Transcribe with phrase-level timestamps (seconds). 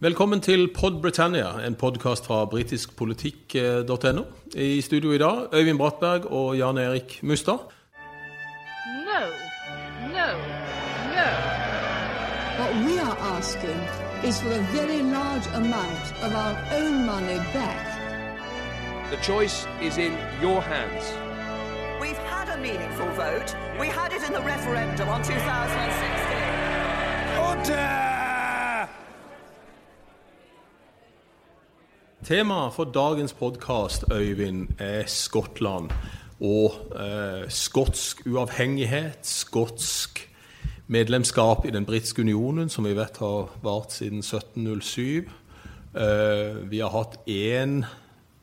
[0.00, 4.22] Velkommen til Pod Britannia, en podkast fra britiskpolitikk.no.
[4.54, 7.58] I studio i dag Øyvind Brattberg og Jan Erik Mustad.
[9.08, 9.20] No,
[10.16, 10.28] no,
[11.16, 11.28] no.
[12.58, 13.80] What we are asking
[14.28, 17.86] is for a very large amount of our own money back.
[19.10, 21.04] The choice is in your hands.
[22.02, 23.56] We've had a meaningful vote.
[23.80, 28.15] We had it in the referendum on 2016.
[32.26, 35.90] Temaet for dagens podkast, Øyvind, er Skottland
[36.40, 40.30] og eh, skotsk uavhengighet, skotsk
[40.86, 45.28] medlemskap i den britiske unionen, som vi vet har vart siden 1707.
[45.94, 47.84] Eh, vi har hatt én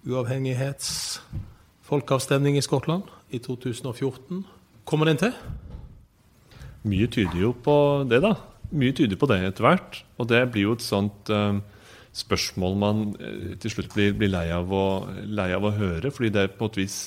[0.07, 3.03] uavhengighetsfolkeavstemning i Skottland
[3.35, 4.45] i 2014.
[4.85, 5.31] Kommer den til?
[6.83, 8.33] Mye tyder jo på det, da.
[8.71, 10.05] Mye tyder på det etter hvert.
[10.17, 11.59] Og det blir jo et sånt eh,
[12.13, 14.85] spørsmål man eh, til slutt blir, blir lei, av å,
[15.25, 16.13] lei, av å, høre.
[16.13, 16.97] fordi det er på et vis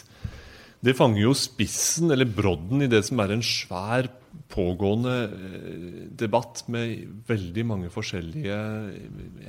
[0.86, 4.10] Det fanger jo spissen, eller brodden, i det som er en svær,
[4.52, 8.58] pågående eh, debatt med veldig mange forskjellige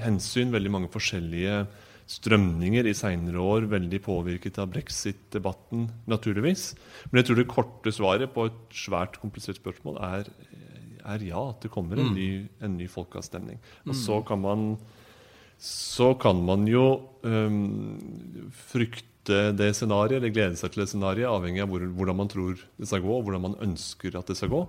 [0.01, 1.65] hensyn, veldig mange forskjellige
[2.07, 6.69] strømninger i seinere år, veldig påvirket av brexit-debatten, naturligvis.
[7.09, 10.29] Men jeg tror det korte svaret på et svært komplisert spørsmål er,
[11.03, 12.29] er ja, at det kommer en ny,
[12.63, 13.59] en ny folkeavstemning.
[13.89, 14.69] Og så kan man
[15.59, 16.87] så kan man jo
[17.25, 17.97] um,
[18.69, 19.03] frykte
[19.57, 22.87] det scenarioet, eller glede seg til det scenarioet, avhengig av hvor, hvordan man tror det
[22.87, 24.61] skal gå, og hvordan man ønsker at det skal gå.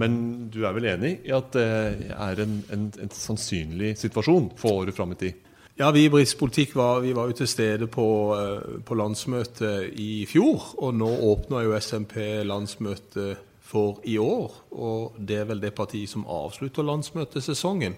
[0.00, 0.14] Men
[0.54, 1.66] du er vel enig i at det
[2.14, 5.44] er en, en, en sannsynlig situasjon for året fram i tid?
[5.78, 9.92] Ja, vi i Britisk politikk var, vi var jo til stede på, eh, på landsmøtet
[9.94, 10.72] i fjor.
[10.82, 14.56] Og nå åpner jo SMP landsmøtet for i år.
[14.74, 17.94] Og det er vel det partiet som avslutter landsmøtesesongen.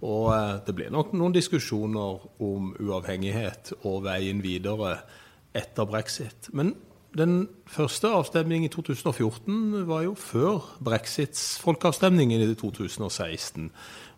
[0.00, 5.00] Og eh, det blir nok noen diskusjoner om uavhengighet og veien videre
[5.56, 6.48] etter brexit.
[6.56, 6.74] Men
[7.16, 13.70] den første avstemningen i 2014 var jo før brexits folkeavstemning i 2016.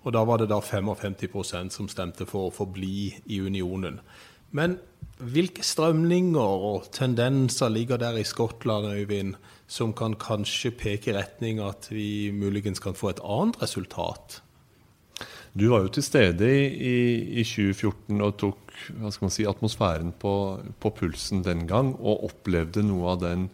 [0.03, 4.01] Og da var det da 55% som stemte for å forbli i unionen.
[4.53, 4.77] Men
[5.23, 9.35] hvilke strømninger og tendenser ligger der i Skottland, Øyvind,
[9.67, 14.43] som kan kanskje peke i retning at vi muligens kan få et annet resultat?
[15.53, 16.97] Du var jo til stede i,
[17.41, 20.35] i 2014 og tok hva skal man si, atmosfæren på,
[20.81, 23.51] på, pulsen den gang, og opplevde noe av den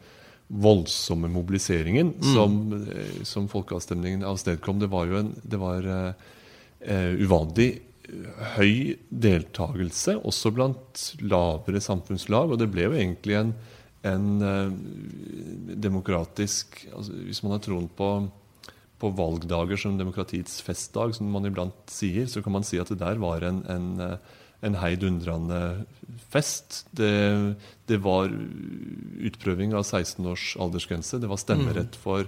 [0.48, 2.28] voldsomme mobiliseringen mm.
[2.32, 4.78] som, eh, som folkeavstemningen avstedkom.
[4.80, 7.70] Det var jo en det var, uh, uvanlig
[8.54, 12.54] høy deltakelse, også blant lavere samfunnslag.
[12.54, 13.52] Og det ble jo egentlig en,
[14.08, 14.70] en uh,
[15.88, 18.12] demokratisk altså Hvis man har troen på
[18.98, 23.00] på valgdager som demokratiets festdag, som man iblant sier, så kan man si at det
[23.02, 23.88] der var en, en,
[24.66, 25.60] en heidundrende
[26.32, 26.84] fest.
[26.90, 27.54] Det,
[27.86, 28.32] det, var
[29.30, 31.20] utprøving av 16 års aldersgrense.
[31.22, 32.02] Det var stemmerett mm.
[32.02, 32.26] for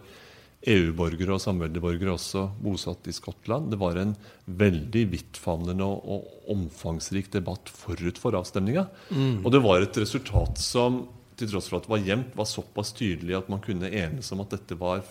[0.71, 3.71] EU-borgere og samveldeborgere også bosatt i Skottland.
[3.73, 4.13] Det var en
[4.45, 8.85] veldig vidtfavnende og, og omfangsrik debatt forut for avstemninga.
[9.09, 9.41] Mm.
[9.41, 11.07] Og det var et resultat som
[11.41, 14.43] til tross for at det var jevnt, var såpass tydelig at man kunne enes om
[14.45, 15.05] at dette var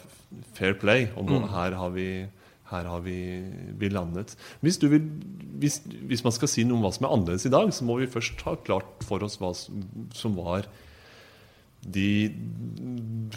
[0.57, 1.07] fair play.
[1.17, 1.49] Og nå, mm.
[1.55, 2.09] her har vi
[2.69, 3.17] her har vi,
[3.81, 4.35] vi landet.
[4.61, 5.01] Hvis, vil,
[5.57, 7.97] hvis, hvis, man skal si noe om hva som er annerledes i dag, så må
[7.97, 9.81] vi først ha klart for oss hva som,
[10.13, 10.69] som var
[11.79, 12.29] de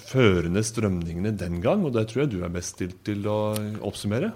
[0.03, 1.87] førende strømningene den gang.
[1.87, 4.33] Og det tror jeg du er best stilt til å oppsummere.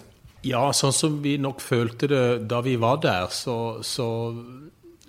[0.47, 4.09] Ja, sånn som vi nok følte det da vi var der, så, så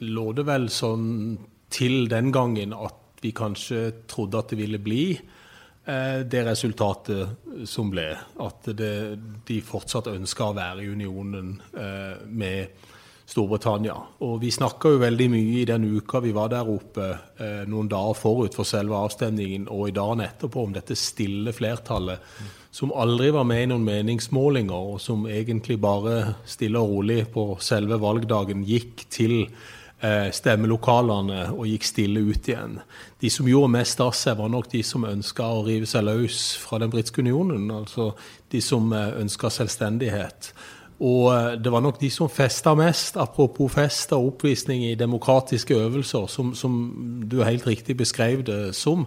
[0.02, 1.38] lå det vel sånn
[1.74, 2.96] til den gangen at
[3.28, 8.10] vi kanskje trodde at det ville bli eh, det resultatet som ble.
[8.44, 8.94] At det,
[9.48, 12.86] de fortsatt ønska å være i unionen eh, med
[13.28, 13.96] Storbritannia.
[14.24, 17.10] Og vi snakka jo veldig mye i den uka vi var der oppe,
[17.44, 22.24] eh, noen dager forut for selve avstemningen og i dagen etterpå, om dette stille flertallet
[22.78, 27.50] som aldri var med i noen meningsmålinger, og som egentlig bare stille og rolig på
[27.64, 29.40] selve valgdagen gikk til
[29.98, 32.76] stemmelokalene og gikk stille ut igjen.
[33.18, 36.42] De som gjorde mest av seg, var nok de som ønska å rive seg løs
[36.62, 37.72] fra den britiske unionen.
[37.74, 38.12] Altså
[38.52, 40.52] de som eh, ønska selvstendighet.
[40.98, 45.76] Og eh, det var nok de som festa mest, apropos fest og oppvisning i demokratiske
[45.76, 46.78] øvelser, som, som
[47.30, 49.06] du helt riktig beskrev det som.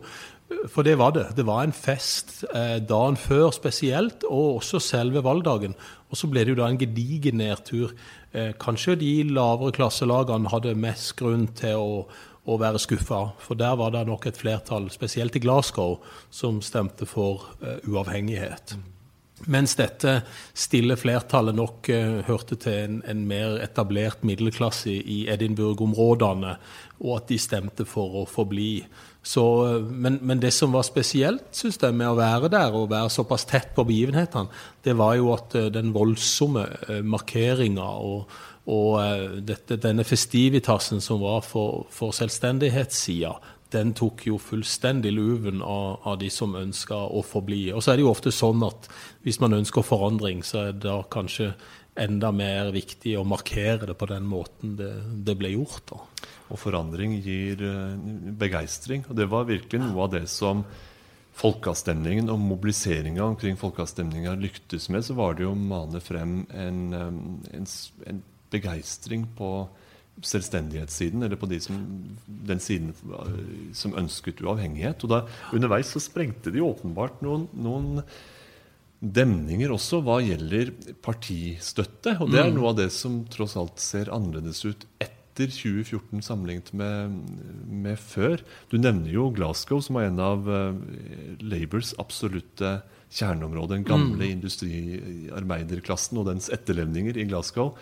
[0.70, 1.28] For det var det.
[1.38, 5.76] Det var en fest eh, dagen før spesielt, og også selve valgdagen.
[6.10, 7.94] Og så ble det jo da en gedigen nedtur
[8.32, 11.94] Eh, kanskje de lavere klasselagene hadde mest grunn til å,
[12.46, 15.98] å være skuffa, for der var det nok et flertall, spesielt i Glasgow,
[16.30, 18.76] som stemte for uh, uavhengighet.
[19.48, 20.18] Mens dette
[20.52, 26.56] stille flertallet nok eh, hørte til en, en mer etablert middelklasse i Edinburgh-områdene,
[27.00, 28.82] og at de stemte for å forbli.
[29.22, 32.90] Så, eh, men, men det som var spesielt synes jeg, med å være der og
[32.92, 34.52] være såpass tett på begivenhetene,
[34.84, 38.36] det var jo at eh, den voldsomme eh, markeringa og,
[38.68, 43.32] og eh, dette, denne festivitasen som var for, for selvstendighetssida,
[43.72, 47.68] den tok jo fullstendig luven av, av de som ønska å forbli.
[47.74, 48.88] Og så er det jo ofte sånn at
[49.26, 51.52] hvis man ønsker forandring, så er det da kanskje
[52.00, 54.92] enda mer viktig å markere det på den måten det,
[55.26, 55.82] det ble gjort.
[55.90, 56.28] da.
[56.50, 57.98] Og forandring gir eh,
[58.40, 59.04] begeistring.
[59.08, 60.64] Og det var virkelig noe av det som
[61.40, 65.06] folkeavstemningen og mobiliseringa omkring folkeavstemninga lyktes med.
[65.06, 67.06] Så var det jo å mane frem en, eh,
[67.58, 67.70] en,
[68.10, 69.52] en begeistring på
[70.26, 71.78] selvstendighetssiden, eller på de som,
[72.26, 73.38] den siden eh,
[73.76, 75.04] som ønsket uavhengighet.
[75.04, 75.22] Og da
[75.56, 78.02] underveis så sprengte de åpenbart noen, noen
[79.00, 80.74] demninger også hva gjelder
[81.04, 82.18] partistøtte.
[82.20, 86.72] Og det er noe av det som tross alt ser annerledes ut etter 2014 sammenlignet
[86.76, 87.16] med,
[87.64, 88.42] med før.
[88.68, 90.74] Du nevner jo Glasgow, som er en av eh,
[91.40, 92.80] Labours absolutte
[93.10, 93.80] kjerneområder.
[93.80, 97.74] Den gamle industriarbeiderklassen og dens etterlevninger i Glasgow.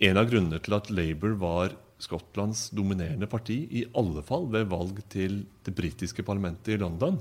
[0.00, 4.98] En av grunnene til at Labour var Skottlands dominerende parti, i alle fall ved valg
[5.12, 7.20] til det britiske parlamentet i London.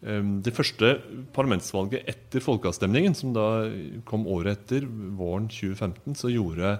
[0.00, 0.96] Um, Det første
[1.34, 3.68] parlamentsvalget etter folkeavstemningen, som da
[4.06, 6.78] kom året etter, våren 2015, så gjorde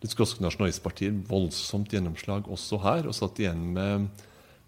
[0.00, 4.08] det skotske nasjonalistpartiet voldsomt gjennomslag også her, og satt igjen med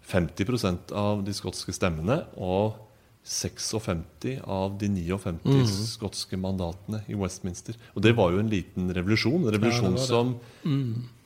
[0.09, 2.75] 50% av de skotske stemmene og
[3.23, 7.77] 56 av de 59 skotske mandatene i Westminster.
[7.95, 9.45] Og det var jo en liten revolusjon.
[9.45, 10.07] En revolusjon det det.
[10.09, 10.33] som,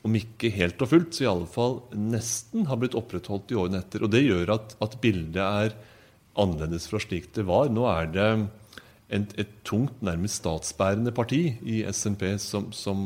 [0.06, 3.82] om ikke helt og fullt, så i alle fall nesten har blitt opprettholdt i årene
[3.82, 4.06] etter.
[4.06, 5.78] Og det gjør at, at bildet er
[6.38, 7.72] annerledes fra slik det var.
[7.74, 8.30] Nå er det
[9.10, 13.00] et, et tungt, nærmest statsbærende parti i SNP som, som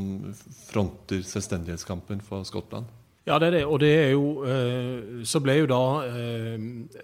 [0.67, 2.89] fronter selvstendighetskampen for Skottland.
[3.27, 3.65] Ja, det er det.
[3.65, 6.61] Og det er jo eh, Så ble jo da eh,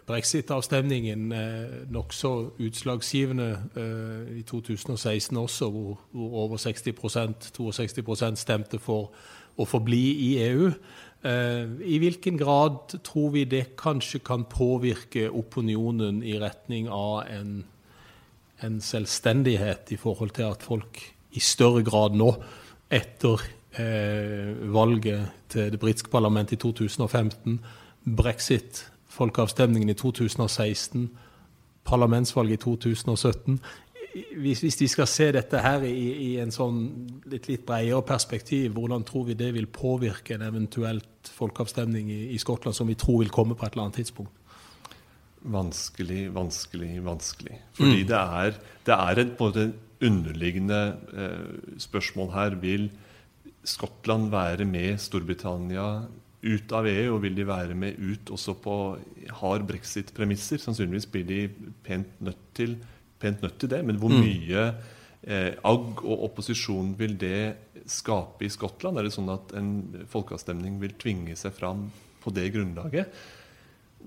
[0.08, 3.50] brexit-avstemningen eh, nokså utslagsgivende
[4.38, 9.12] i 2016 også, hvor, over 60% 62% stemte for
[9.58, 10.72] å forbli i EU.
[11.28, 17.66] I hvilken grad tror vi det kanskje kan påvirke opinionen i retning av en,
[18.62, 21.02] en selvstendighet i forhold til at folk
[21.34, 22.30] i større grad nå,
[22.94, 23.42] etter
[24.74, 27.60] valget til det britiske parlamentet i 2015,
[28.18, 31.10] brexit, folkeavstemningen i 2016,
[31.86, 33.60] parlamentsvalget i 2017
[34.38, 36.80] hvis, hvis vi skal se dette her i, i en sånn
[37.30, 42.40] litt, litt bredere perspektiv, hvordan tror vi det vil påvirke en eventuelt folkeavstemning i, i
[42.42, 44.34] Skottland som vi tror vil komme på et eller annet tidspunkt?
[45.48, 47.60] Vanskelig, vanskelig, vanskelig.
[47.78, 49.68] Fordi det er, det er et måte
[50.04, 50.82] underliggende
[51.14, 52.58] eh, spørsmål her.
[52.62, 52.90] Vil
[53.68, 55.88] Skottland være med Storbritannia
[56.48, 58.76] ut av EU, og vil de være med ut også på
[59.42, 60.62] hard brexit-premisser?
[60.62, 61.40] Sannsynligvis blir de
[61.84, 62.78] pent nødt til,
[63.20, 64.68] pent nødt til det, men hvor mye
[65.24, 67.58] eh, agg og opposisjon vil det
[67.90, 69.00] skape i Skottland?
[69.00, 69.72] Er det sånn at en
[70.12, 71.88] folkeavstemning vil tvinge seg fram
[72.24, 73.12] på det grunnlaget?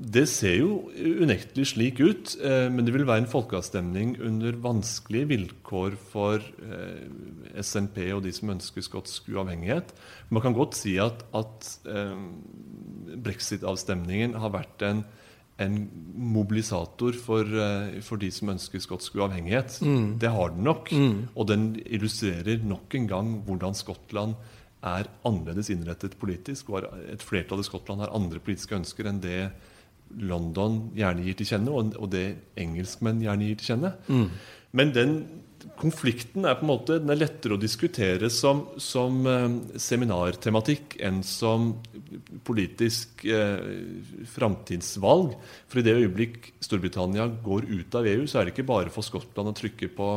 [0.01, 0.77] Det ser jo
[1.21, 7.03] unektelig slik ut, eh, men det vil være en folkeavstemning under vanskelige vilkår for eh,
[7.61, 9.93] SNP og de som ønsker skotsk uavhengighet.
[10.33, 12.15] Man kan godt si at, at eh,
[13.27, 15.03] brexit-avstemningen har vært en,
[15.61, 15.77] en
[16.33, 17.45] mobilisator for,
[18.07, 19.83] for de som ønsker skotsk uavhengighet.
[20.23, 20.89] Det har den nok.
[21.35, 24.39] Og den illustrerer nok en gang hvordan Skottland
[24.81, 26.71] er annerledes innrettet politisk.
[26.73, 29.51] og Et flertall i Skottland har andre politiske ønsker enn det
[30.19, 32.25] London gjerne gir til kjenne, og det
[32.59, 33.95] engelskmenn gjerne gir til kjenne.
[34.77, 35.15] Men den
[35.81, 39.47] konflikten er på en måte den er lettere å diskutere som, som eh,
[39.81, 41.73] seminartematikk enn som
[42.47, 43.65] politisk eh,
[44.35, 45.35] framtidsvalg.
[45.71, 49.07] For i det øyeblikk Storbritannia går ut av EU, så er det ikke bare for
[49.07, 50.11] Skottland å trykke på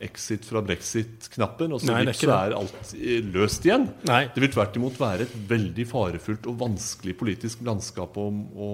[0.00, 3.86] exit fra brexit-knappen, og så, Nei, så er alt eh, løst igjen.
[4.08, 4.22] Nei.
[4.32, 8.70] Det vil tvert imot være et veldig farefullt og vanskelig politisk landskap å, å,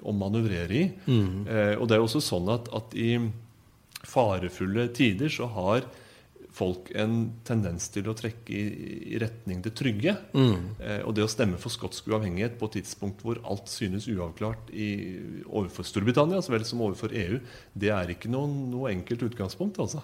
[0.00, 0.84] å manøvrere i.
[1.06, 3.10] Eh, og det er jo også sånn at, at i
[4.02, 5.84] farefulle tider så har
[6.52, 7.14] folk en
[7.46, 8.62] tendens til å trekke i,
[9.14, 10.14] i retning det trygge.
[10.36, 14.72] Eh, og det å stemme for skotsk uavhengighet på et tidspunkt hvor alt synes uavklart
[14.76, 14.90] i,
[15.48, 17.40] overfor Storbritannia så vel som overfor EU,
[17.72, 19.80] det er ikke noe, noe enkelt utgangspunkt.
[19.82, 20.02] altså.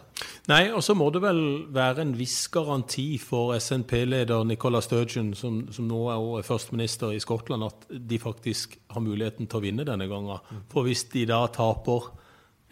[0.48, 1.42] Nei, og så må det vel
[1.74, 7.66] være en viss garanti for SNP-leder Nicola Sturgeon, som, som nå er førsteminister i Skottland,
[7.68, 10.40] at de faktisk har muligheten til å vinne denne gangen.
[10.72, 12.08] For hvis de da taper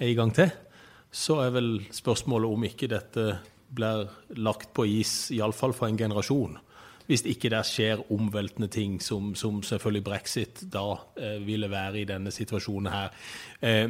[0.01, 0.51] en gang til,
[1.17, 3.27] så er vel spørsmålet om ikke dette
[3.69, 4.07] blir
[4.39, 6.59] lagt på is, iallfall for en generasjon.
[7.07, 12.09] Hvis ikke det skjer omveltende ting, som, som selvfølgelig brexit da eh, ville være i
[12.09, 13.13] denne situasjonen her.
[13.63, 13.87] Eh,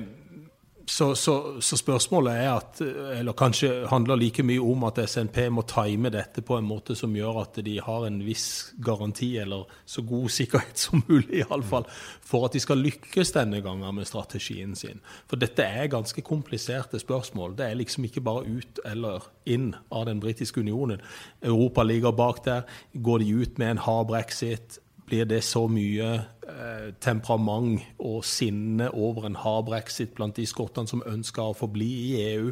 [0.88, 2.81] så, så, så, spørsmålet er at,
[3.19, 7.14] eller kanskje handler like mye om at SNP må time dette på en måte som
[7.16, 11.88] gjør at de har en viss garanti, eller så god sikkerhet som mulig, iallfall,
[12.23, 15.02] for at de skal lykkes denne gangen med strategien sin.
[15.26, 17.59] For dette er ganske kompliserte spørsmål.
[17.59, 21.02] Det er liksom ikke bare ut eller inn av den britiske unionen.
[21.43, 22.62] Europa ligger bak der.
[22.95, 24.78] Går de ut med en hard brexit?
[25.06, 30.90] Blir det så mye eh, temperament og sinne over en hard brexit blant de skottene
[30.90, 32.50] som ønsker å forbli i EU,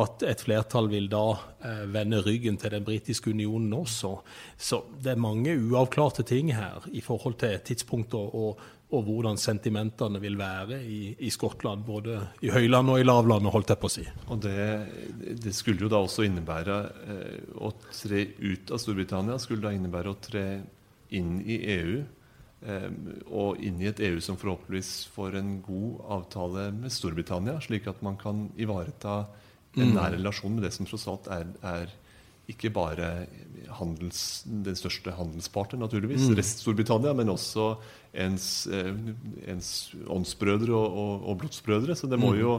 [0.00, 1.24] at et flertall vil da
[1.60, 4.14] eh, vende ryggen til den britiske unionen også.
[4.56, 8.62] Så det er mange uavklarte ting her i forhold til tidspunkter og,
[8.92, 13.74] og hvordan sentimentene vil være i, i, Skottland, både i høyland og i lavlandet, holdt
[13.74, 14.06] jeg på å si.
[14.32, 14.68] Og det,
[15.44, 20.14] det skulle jo da også innebære eh, å tre ut av Storbritannia, skulle da innebære
[20.14, 20.46] å tre
[21.14, 22.02] inn i EU.
[23.34, 28.04] Og inn i et EU som forhåpentligvis får en god avtale med Storbritannia, slik at
[28.06, 29.24] man kan ivareta
[29.74, 29.96] en mm.
[29.96, 31.90] nær relasjon med det som tross alt er, er
[32.50, 33.08] ikke bare
[33.78, 36.36] handels, den største handelspartneren, naturligvis, mm.
[36.38, 37.72] rest-Storbritannia, men også
[38.24, 38.90] ens, eh,
[39.50, 41.96] ens åndsbrødre og, og, og, blodsbrødre.
[41.96, 42.40] Så det må mm.
[42.42, 42.56] jo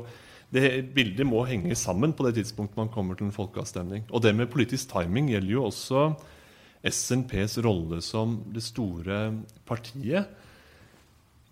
[0.54, 4.06] det bildet må henge sammen på det tidspunktet man kommer til en folkeavstemning.
[4.14, 6.12] Og det med politisk timing gjelder jo også
[6.84, 9.20] SNPs rolle som det store
[9.68, 10.40] partiet.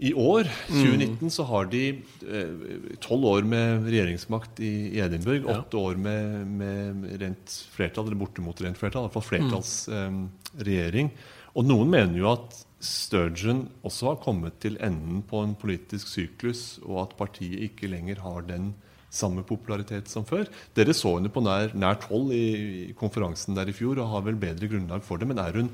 [0.01, 1.29] I år, 2019, mm.
[1.29, 1.81] så har de
[2.25, 5.45] eh, tolv år med regjeringsmakt i, Edinburgh.
[5.45, 9.05] Åtte år med, med, rent flertall, eller bortimot rent flertall.
[9.05, 11.11] Iallfall flertallsregjering.
[11.11, 11.21] Mm.
[11.21, 16.09] Eh, og noen mener jo at Sturgeon også har kommet til enden på en politisk
[16.09, 18.71] syklus, og at partiet ikke lenger har den
[19.11, 20.47] samme popularitet som før.
[20.77, 24.39] Dere så henne på nær, nært hold i konferansen der i fjor og har vel
[24.39, 25.27] bedre grunnlag for det.
[25.29, 25.71] Men er hun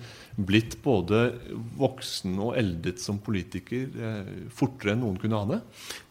[0.49, 1.27] blitt både
[1.77, 5.61] voksen og eldet som politiker eh, fortere enn noen kunne ane?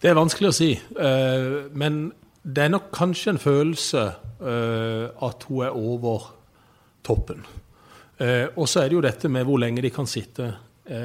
[0.01, 0.71] Det er vanskelig å si.
[0.79, 2.07] Eh, men
[2.47, 6.31] det er nok kanskje en følelse eh, at hun er over
[7.07, 7.43] toppen.
[8.17, 10.47] Og så er det jo dette med hvor lenge de kan sitte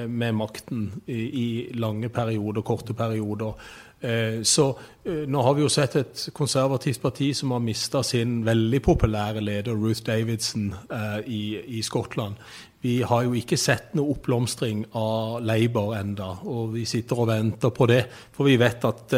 [0.08, 3.58] med makten i lange perioder, korte perioder.
[4.02, 8.40] Eh, så eh, nå har vi jo sett et konservativt parti som har mista sin
[8.46, 12.42] veldig populære leder, Ruth Davidson, eh, i, Skottland.
[12.82, 17.70] Vi har jo ikke sett noe oppblomstring av Labour enda, og vi sitter og venter
[17.70, 18.02] på det.
[18.34, 19.14] For vi vet at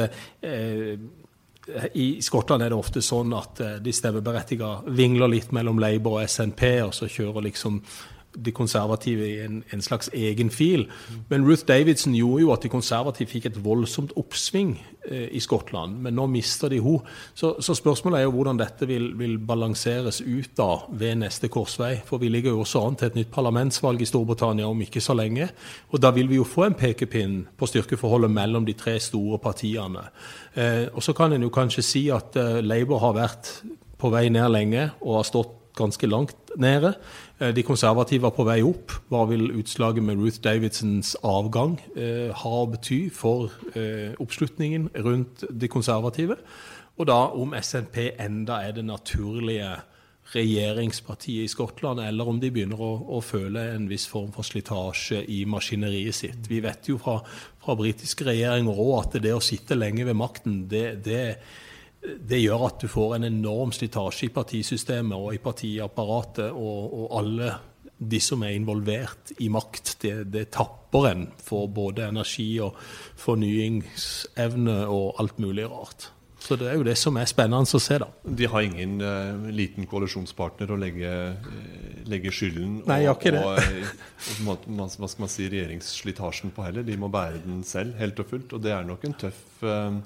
[1.96, 6.66] i Skottland er det ofte sånn at de stemmeberettigede vingler litt mellom Labour og SNP,
[6.84, 7.80] og så kjører liksom
[8.36, 10.88] de konservative i en, en, slags egen fil.
[11.30, 14.76] Men Ruth Davidson gjorde jo at de konservative fikk et voldsomt oppsving
[15.10, 16.00] eh, i Skottland.
[16.04, 17.04] Men nå mister de henne.
[17.38, 21.96] Så, så, spørsmålet er jo hvordan dette vil, vil, balanseres ut da ved neste korsvei.
[22.08, 25.16] For vi ligger jo også an til et nytt parlamentsvalg i Storbritannia om ikke så
[25.18, 25.50] lenge.
[25.92, 30.08] Og da vil vi jo få en pekepinn på styrkeforholdet mellom de tre store partiene.
[30.56, 33.58] Eh, og så kan en jo kanskje si at eh, Labour har vært
[34.00, 36.94] på vei ned lenge og har stått ganske langt nede.
[37.40, 38.94] Eh, de konservative var på vei opp.
[39.10, 45.48] Hva vil utslaget med Ruth Davidsons avgang eh, ha å bety for eh, oppslutningen rundt
[45.50, 46.38] de konservative?
[46.98, 49.72] Og da om SNP enda er det naturlige
[50.34, 55.20] regjeringspartiet i Skottland, eller om de begynner å, å føle en viss form for slitasje
[55.30, 56.48] i maskineriet sitt.
[56.50, 57.20] Vi vet jo fra,
[57.62, 61.24] fra britiske regjeringer òg at det å sitte lenge ved makten, det, det
[62.04, 66.52] det gjør at du får en enorm slitasje i partisystemet og i partiapparatet.
[66.52, 67.54] Og, og alle
[68.04, 72.76] de som er involvert i makt, det, det, tapper en for både energi og
[73.22, 76.10] fornyingsevne og alt mulig rart.
[76.44, 78.10] Så det er jo det som er spennende å se, da.
[78.28, 83.62] De har ingen uh, liten koalisjonspartner å legge, uh, legge skylden Nei, og, og,
[84.52, 86.84] og, hva skal man si, regjeringsslitasjen på heller.
[86.84, 88.58] De må bære den selv, helt og fullt.
[88.58, 90.02] Og det er nok en tøff uh,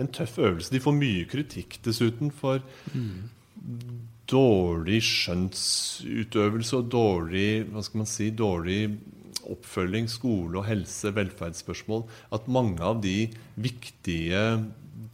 [0.00, 0.72] en tøff øvelse.
[0.72, 4.08] De får mye kritikk dessuten for mm.
[4.30, 8.80] dårlig skjønnsutøvelse og dårlig hva skal man si, dårlig
[9.52, 12.06] oppfølging, skole og helse, velferdsspørsmål.
[12.34, 13.26] At mange av de
[13.60, 14.42] viktige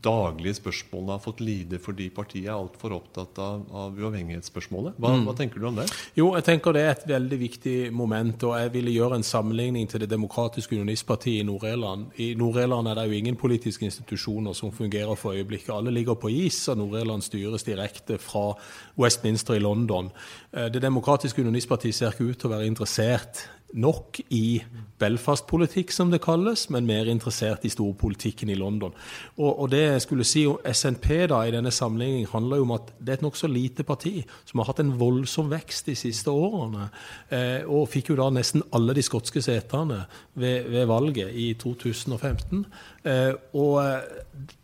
[0.05, 4.95] daglige spørsmålene har fått lide fordi partiet er altfor opptatt av, av uavhengighetsspørsmålet.
[4.99, 5.25] Hva, mm.
[5.26, 5.88] hva, tenker du om det?
[6.19, 8.45] Jo, jeg tenker Det er et veldig viktig moment.
[8.47, 12.12] og Jeg ville gjøre en sammenligning til Det demokratiske unionistpartiet i Nord-Irland.
[12.23, 15.75] I Nord-Irland er det jo ingen politiske institusjoner som fungerer for øyeblikket.
[15.75, 18.52] Alle ligger på is, og Nord-Irland styres direkte fra
[18.99, 20.12] Westminster i London.
[20.52, 24.61] Eh, det demokratiske unionistpartiet ser ikke ut til å være interessert nok i
[24.99, 28.95] Belfast-politikk, som det kalles, men mer interessert i storpolitikken i London.
[29.37, 32.75] Og, og det jeg skulle si om SNP da, i denne sammenligningen handler jo om
[32.79, 34.15] at det er et nokså lite parti
[34.49, 36.89] som har hatt en voldsom vekst de siste årene,
[37.35, 40.03] eh, og fikk jo da nesten alle de skotske setene
[40.35, 42.65] ved, ved valget i 2015.
[43.05, 43.79] Eh, og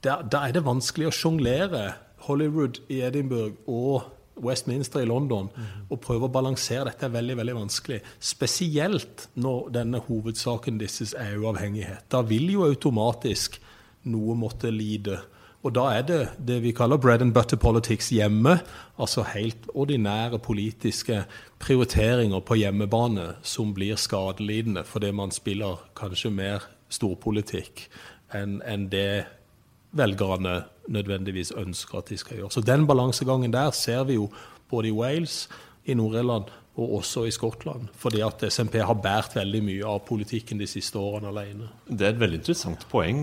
[0.02, 1.86] da, da er det vanskelig å sjonglere
[2.24, 4.08] Hollywood i Edinburgh og
[4.42, 5.50] Westminster i London
[5.88, 8.00] og prøve å balansere dette er veldig veldig vanskelig.
[8.18, 12.08] Spesielt når denne hovedsaken disses er uavhengighet.
[12.10, 13.60] Da vil jo automatisk
[14.10, 15.20] noe måtte lide.
[15.64, 18.58] Og da er det det vi kaller bread and butter politics hjemme.
[19.00, 21.22] Altså helt ordinære politiske
[21.62, 27.86] prioriteringer på hjemmebane som blir skadelidende fordi man spiller kanskje mer storpolitikk
[28.34, 29.24] enn en det
[29.96, 30.58] velgerne
[30.88, 32.52] nødvendigvis ønsker at de skal gjøre.
[32.52, 34.28] Så den balansegangen der ser vi jo
[34.70, 35.48] både i Wales,
[35.84, 37.86] i Nord-Irland og også i Skottland.
[37.94, 41.68] Fordi at SMP har båret veldig mye av politikken de siste årene alene.
[41.86, 43.22] Det er et veldig interessant poeng.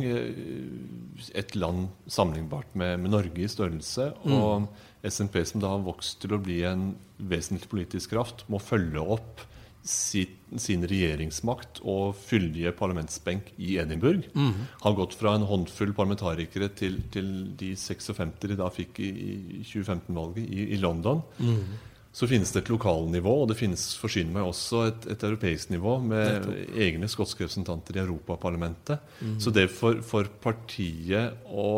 [1.36, 4.12] Et land sammenlignbart med, med Norge i størrelse.
[4.24, 4.70] Og mm.
[5.10, 9.44] SNP, som da har vokst til å bli en vesentlig politisk kraft, må følge opp
[9.84, 14.28] sin regjeringsmakt og fyldige parlamentsbenk i Edinburgh.
[14.38, 14.68] Mm.
[14.84, 19.64] Har gått fra en håndfull parlamentarikere til, til de 56 de da fikk i, i
[19.66, 21.24] 2015-valget i, i, London.
[21.40, 21.80] Mm.
[22.14, 25.96] Så finnes det et lokalnivå, og det finnes forsyner meg også et, et, europeisk nivå
[26.04, 29.02] med egne skotske representanter i Europaparlamentet.
[29.22, 29.38] Mm.
[29.42, 31.72] Så det for, for partiet å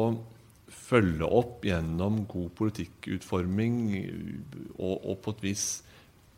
[0.74, 3.79] følge opp gjennom god politikkutforming
[4.75, 5.67] og, og på et vis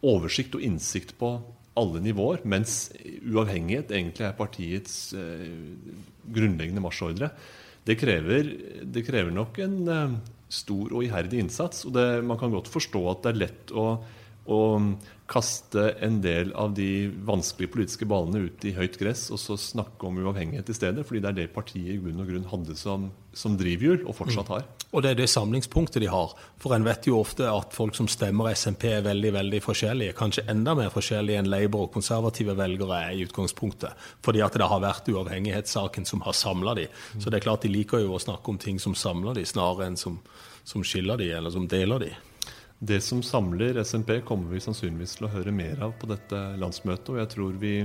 [0.06, 1.36] oversikt og innsikt på
[1.76, 5.50] alle nivåer, mens uavhengighet egentlig er partiets eh,
[6.36, 7.32] grunnleggende marsjordre.
[7.86, 10.16] Det krever, det krever, nok en eh,
[10.56, 11.84] stor og iherdig innsats.
[11.86, 13.88] og det, Man kan godt forstå at det er lett å,
[14.46, 14.62] å
[15.26, 20.06] kaste en del av de vanskelige politiske ballene ut i høyt gress og så snakke
[20.06, 21.06] om uavhengighet i stedet.
[21.06, 24.52] fordi det er det partiet i grunn og grunn hadde som, som drivhjul, og fortsatt
[24.54, 24.68] har.
[24.68, 24.86] Mm.
[24.92, 26.36] Og det er det samlingspunktet de har.
[26.62, 30.14] For en vet jo ofte at folk som stemmer SMP er veldig veldig forskjellige.
[30.20, 33.98] Kanskje enda mer forskjellige enn Labour og konservative velgere er i utgangspunktet.
[34.24, 36.86] Fordi at det har vært uavhengighetssaken som har samla de.
[37.18, 39.90] Så det er klart de liker jo å snakke om ting som samler de, snarere
[39.90, 40.22] enn som,
[40.64, 42.14] som skiller de, eller som deler de.
[42.80, 47.14] Det som samler SNP, kommer vi sannsynligvis til å høre mer av på dette landsmøtet.
[47.14, 47.76] Og jeg tror vi,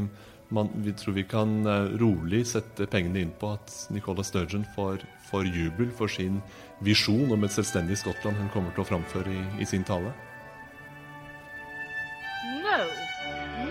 [0.50, 5.04] man, vi, tror vi kan eh, rolig sette pengene inn på at Nicola Sturgeon får,
[5.30, 6.40] får jubel for sin
[6.82, 10.10] visjon om et selvstendig Skottland hun kommer til å framføre i, i sin tale.
[12.58, 12.80] No,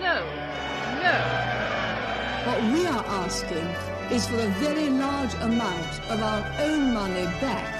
[0.00, 0.16] no,
[1.04, 1.14] no.
[2.48, 3.68] What we are asking
[4.10, 7.79] is for a very large amount of our own money back.